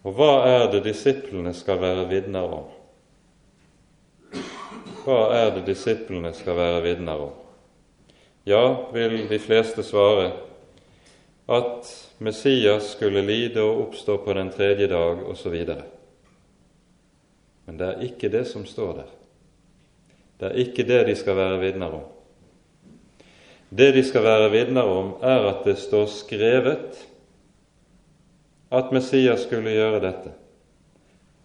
[0.07, 2.69] Og hva er det disiplene skal være vitner om?
[5.01, 7.33] Hva er det disiplene skal være vitner om?
[8.45, 10.31] Ja, vil de fleste svare
[11.51, 11.89] at
[12.21, 15.55] Messias skulle lide og oppstå på den tredje dag, osv.
[17.65, 19.09] Men det er ikke det som står der.
[20.39, 22.05] Det er ikke det de skal være vitner om.
[23.69, 27.01] Det de skal være vitner om, er at det står skrevet
[28.71, 30.31] at Messias skulle gjøre dette,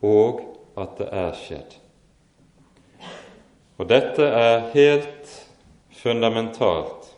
[0.03, 0.45] og
[0.79, 1.77] at det er skjedd.
[3.76, 5.32] Og dette er helt
[5.92, 7.10] fundamentalt,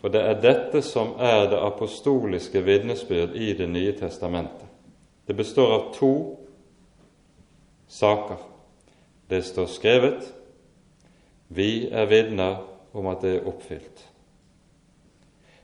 [0.00, 4.66] for det er dette som er det apostoliske vitnesbyrd i Det nye testamentet.
[5.26, 6.36] Det består av to
[7.88, 8.36] saker.
[9.28, 10.32] Det står skrevet,
[11.48, 12.56] vi er vitner
[12.92, 14.08] om at det er oppfylt.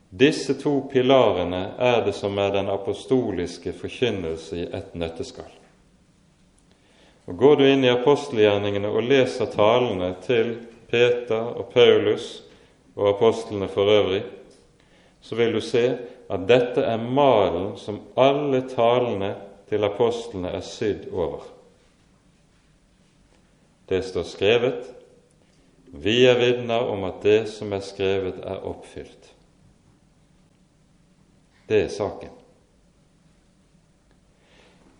[0.08, 5.57] Disse to pilarene er det som er den apostoliske forkynnelse i ett nøtteskall.
[7.28, 10.54] Og Går du inn i apostelgjerningene og leser talene til
[10.88, 12.30] Peter og Paulus
[12.96, 14.22] og apostlene for øvrig,
[15.20, 15.84] så vil du se
[16.28, 19.34] at dette er malen som alle talene
[19.68, 21.44] til apostlene er sydd over.
[23.88, 24.94] Det står skrevet
[25.92, 29.30] vi er vitner om at det som er skrevet, er oppfylt.
[31.68, 32.37] Det er saken.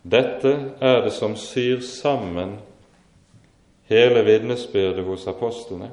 [0.03, 2.59] Dette er det som syr sammen
[3.89, 5.89] hele vitnesbyrdet hos apostlene,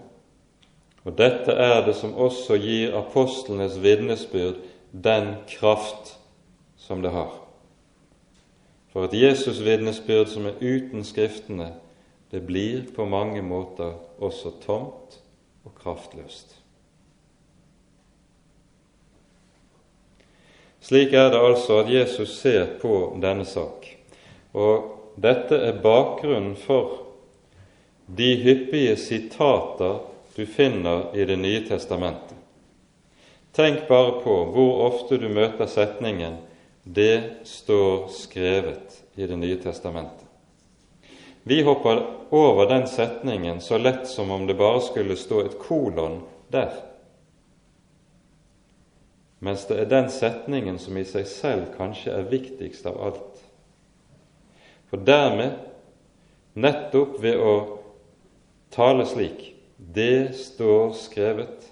[1.07, 6.17] og dette er det som også gir apostlenes vitnesbyrd den kraft
[6.77, 7.35] som det har.
[8.93, 11.73] For et Jesus-vitnesbyrd som er uten Skriftene,
[12.31, 15.19] det blir på mange måter også tomt
[15.65, 16.57] og kraftløst.
[20.81, 23.96] Slik er det altså at Jesus ser på denne sak.
[24.57, 27.03] Og dette er bakgrunnen for
[28.07, 29.99] de hyppige sitater
[30.37, 32.37] du finner i Det nye testamentet.
[33.57, 36.37] Tenk bare på hvor ofte du møter setningen
[36.85, 40.27] 'Det står skrevet i Det nye testamentet'.
[41.43, 46.21] Vi hopper over den setningen så lett som om det bare skulle stå et kolon
[46.51, 46.73] der.
[49.39, 53.36] Mens det er den setningen som i seg selv kanskje er viktigst av alt.
[54.91, 55.57] For dermed,
[56.55, 57.55] nettopp ved å
[58.75, 61.67] tale slik, det står skrevet,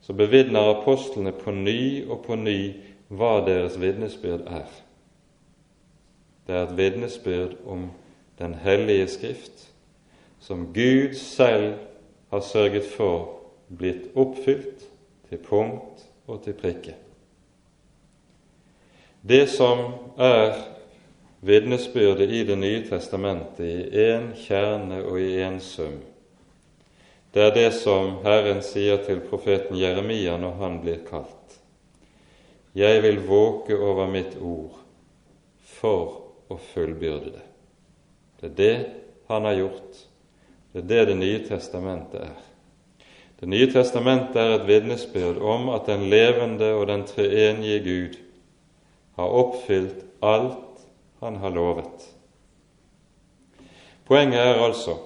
[0.00, 2.60] så bevitner apostlene på ny og på ny
[3.08, 4.68] hva deres vitnesbyrd er.
[6.46, 7.90] Det er et vitnesbyrd om
[8.38, 9.64] Den hellige Skrift,
[10.38, 11.74] som Gud selv
[12.30, 14.84] har sørget for blitt oppfylt
[15.28, 16.94] til punkt og til prikke.
[19.26, 19.80] Det som
[20.14, 20.54] er
[21.40, 26.00] vitnesbyrdet i Det nye testamentet i én kjerne og i én sum,
[27.32, 31.58] det er det som Herren sier til profeten Jeremia når han blir kalt.
[32.74, 34.78] Jeg vil våke over mitt ord
[35.78, 36.16] for
[36.48, 37.44] å fullbyrde det.
[38.38, 38.76] Det er det
[39.28, 40.04] han har gjort.
[40.72, 42.38] Det er det Det nye testamentet er.
[43.40, 48.16] Det nye testamentet er et vitnesbyrd om at den levende og den treenige Gud
[49.16, 50.67] har oppfylt alt
[51.20, 52.08] han har lovet.
[54.06, 54.96] Poenget er altså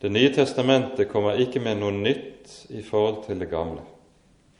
[0.00, 3.82] Det nye testamentet kommer ikke med noe nytt i forhold til det gamle.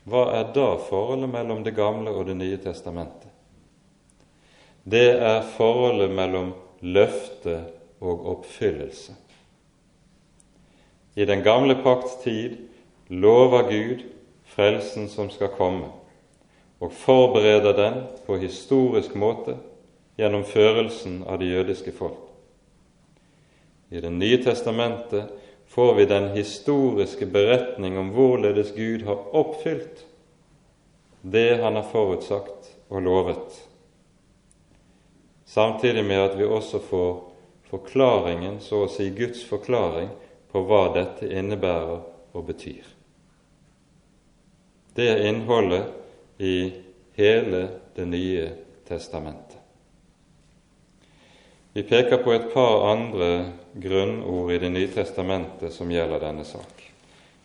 [0.04, 3.30] Hva er da forholdet mellom det gamle og Det nye testamentet?
[4.84, 7.56] Det er forholdet mellom løfte
[8.00, 9.16] og oppfyllelse.
[11.16, 12.56] I den gamle pakts tid
[13.08, 14.04] lover Gud
[14.44, 15.88] frelsen som skal komme,
[16.80, 19.56] og forbereder den på historisk måte
[20.20, 22.20] gjennom førelsen av det jødiske folk.
[23.90, 25.32] I Det nye testamentet
[25.66, 30.04] får vi den historiske beretning om hvorledes Gud har oppfylt
[31.22, 33.58] det han har forutsagt og lovet
[35.50, 37.22] samtidig med at vi også får
[37.70, 40.10] forklaringen, så å si Guds forklaring,
[40.50, 42.00] på hva dette innebærer
[42.34, 42.86] og betyr.
[44.94, 46.54] Det er innholdet i
[47.18, 48.44] hele Det nye
[48.86, 49.49] testamentet.
[51.80, 56.82] Vi peker på et par andre grunnord i Det nye testamentet som gjelder denne sak.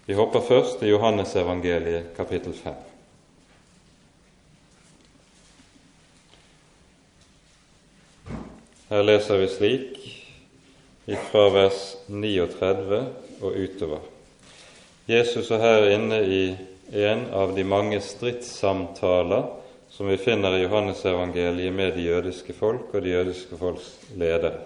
[0.05, 2.73] Vi hopper først til Johannesevangeliet kapittel 5.
[8.89, 10.03] Her leser vi slik
[11.31, 11.81] fra vers
[12.11, 13.03] 39
[13.39, 14.03] og utover.
[15.07, 16.45] Jesus er her inne i
[17.07, 19.47] en av de mange stridssamtaler
[19.95, 23.89] som vi finner i Johannesevangeliet med de jødiske folk og de jødiske folks
[24.19, 24.59] ledere.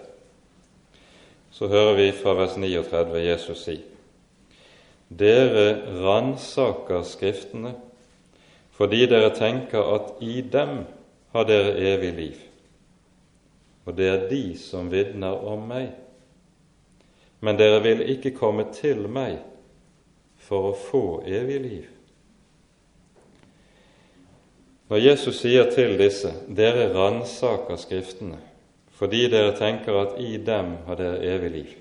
[1.54, 3.78] Så hører vi fra vers 39 Jesus si:"
[5.10, 7.74] Dere ransaker Skriftene
[8.74, 10.84] fordi dere tenker at i dem
[11.32, 12.46] har dere evig liv
[13.90, 15.88] og det er de som vitner om meg.
[17.40, 19.40] Men dere vil ikke komme til meg
[20.46, 21.88] for å få evig liv.
[24.90, 28.40] Når Jesus sier til disse, dere ransaker Skriftene,
[28.98, 31.76] fordi dere tenker at i dem har dere evig liv,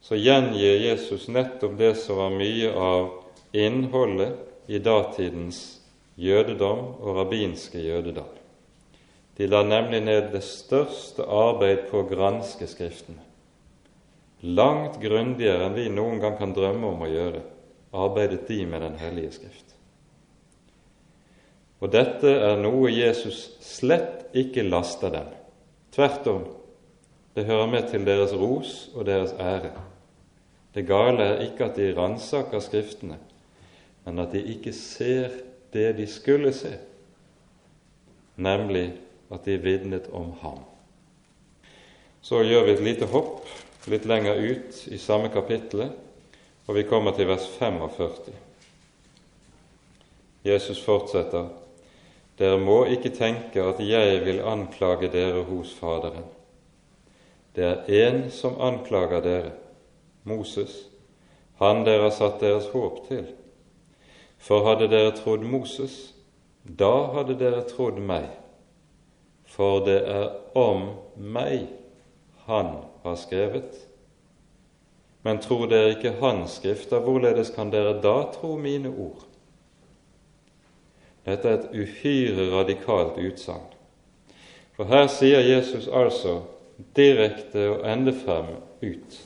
[0.00, 3.10] så gjengir Jesus nettopp det som var mye av
[3.52, 5.60] innholdet i datidens
[6.16, 8.32] jødedom og rabbinske jødedom.
[9.36, 13.20] De la nemlig ned det største arbeid på å granske Skriftene.
[14.48, 17.44] Langt grundigere enn vi noen gang kan drømme om å gjøre,
[17.92, 19.76] arbeidet de med Den hellige Skrift.
[21.80, 25.28] Og dette er noe Jesus slett ikke laster dem.
[25.92, 26.46] Tvert om,
[27.36, 29.74] det hører med til deres ros og deres ære.
[30.76, 33.18] Det gale er ikke at de ransaker Skriftene,
[34.04, 35.32] men at de ikke ser
[35.72, 36.72] det de skulle se,
[38.36, 38.90] nemlig
[39.32, 40.60] at de vitnet om ham.
[42.22, 43.44] Så gjør vi et lite hopp
[43.90, 45.86] litt lenger ut i samme kapittel,
[46.66, 48.32] og vi kommer til vers 45.
[50.46, 51.65] Jesus fortsetter.:
[52.38, 56.26] Dere må ikke tenke at jeg vil anklage dere hos Faderen.
[57.56, 59.52] Det er én som anklager dere,
[60.24, 60.88] Moses,
[61.56, 63.24] han dere har satt deres håp til.
[64.36, 66.12] For hadde dere trodd Moses,
[66.64, 68.28] da hadde dere trodd meg
[69.56, 71.68] for det er om meg
[72.46, 72.72] han
[73.04, 73.78] har skrevet.
[75.24, 79.25] Men tror dere ikke hans skrifter, hvorledes kan dere da tro mine ord?
[81.26, 83.72] Dette er et uhyre radikalt utsagn.
[84.76, 86.42] For her sier Jesus altså
[86.96, 88.52] direkte og endefrem
[88.84, 89.22] ut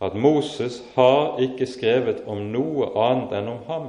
[0.00, 3.88] at Moses har ikke skrevet om noe annet enn om ham.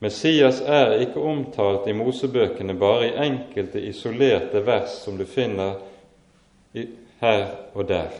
[0.00, 5.78] Messias er ikke omtalt i Mosebøkene bare i enkelte isolerte vers som du finner
[7.20, 8.12] her og der.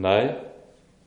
[0.00, 0.32] Nei,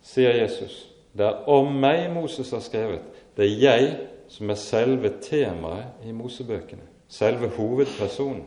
[0.01, 3.12] sier Jesus, det er om meg Moses har skrevet.
[3.35, 3.93] Det er jeg
[4.29, 8.43] som er selve temaet i Mosebøkene, selve hovedpersonen.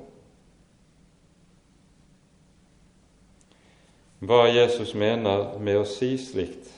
[4.26, 6.70] Hva Jesus mener med å si slikt,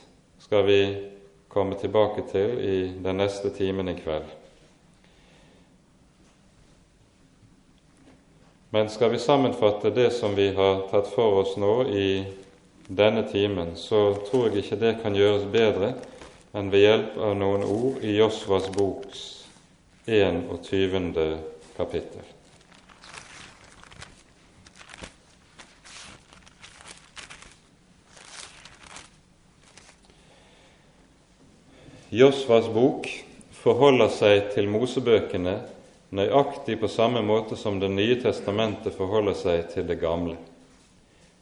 [0.43, 0.81] skal vi
[1.49, 4.27] komme tilbake til i den neste timen i kveld.
[8.69, 12.09] Men skal vi sammenfatte det som vi har tatt for oss nå i
[12.85, 15.93] denne timen, så tror jeg ikke det kan gjøres bedre
[16.53, 19.23] enn ved hjelp av noen ord i Josvas boks
[20.09, 21.13] 21.
[21.77, 22.25] kapittel.
[32.09, 33.05] Josvas bok
[33.53, 35.59] forholder seg til Mosebøkene
[36.17, 40.33] nøyaktig på samme måte som Det nye testamentet forholder seg til det gamle.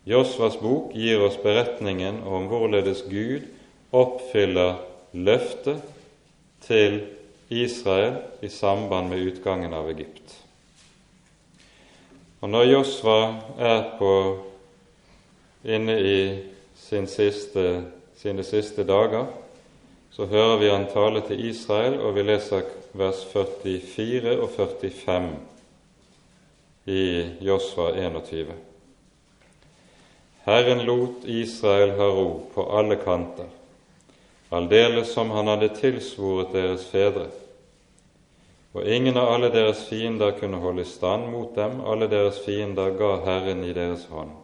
[0.04, 3.48] Josvas bok gir oss beretningen om hvorledes Gud
[3.96, 4.76] oppfyller
[5.14, 5.82] løftet
[6.66, 7.02] til
[7.50, 10.36] Israel i samband med utgangen av Egypt.
[12.42, 13.20] Og Når Josva
[13.58, 14.14] er på,
[15.66, 16.20] inne i
[16.78, 17.84] sin siste,
[18.16, 19.26] sine siste dager,
[20.12, 22.66] så hører vi han tale til Israel, og vi leser
[22.98, 25.30] vers 44 og 45
[26.88, 27.04] i
[27.42, 28.54] Josva 21.
[30.48, 33.50] Herren lot Israel ha ro på alle kanter,
[34.50, 37.28] aldeles som han hadde tilsvoret deres fedre.
[38.78, 43.16] Og ingen av alle deres fiender kunne holde stand mot dem, alle deres fiender ga
[43.26, 44.36] Herren i deres hånd.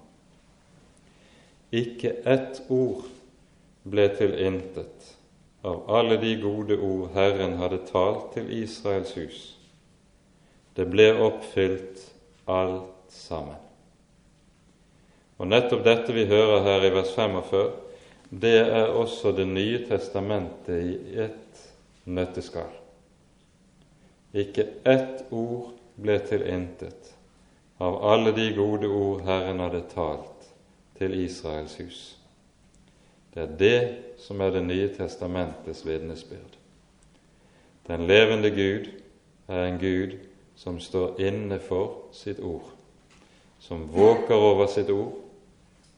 [1.74, 3.06] Ikke ett ord
[3.84, 5.14] ble til intet
[5.64, 9.43] av alle de gode ord Herren hadde talt til Israels hus.
[10.76, 12.01] Det ble oppfylt
[12.49, 13.60] alt sammen.
[15.38, 17.64] Og nettopp dette vi hører her i vers 45,
[18.41, 21.59] det er også Det nye testamentet i ett
[22.05, 22.71] nøtteskall.
[24.34, 27.13] Ikke ett ord ble til intet
[27.84, 30.49] av alle de gode ord Herren hadde talt
[30.97, 32.01] til Israels hus.
[33.34, 33.79] Det er det
[34.17, 36.57] som er Det nye testamentets vitnesbyrd.
[37.88, 38.88] Den levende Gud
[39.47, 40.17] er en Gud
[40.55, 42.69] som står inne for sitt ord,
[43.59, 45.13] som våker over sitt ord,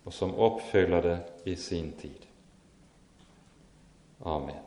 [0.06, 2.25] og som oppfyller det i sin tid.
[4.24, 4.65] Amen.